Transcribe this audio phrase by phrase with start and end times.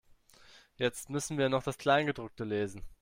[0.77, 2.81] Jetzt müssen wir noch das Kleingedruckte lesen.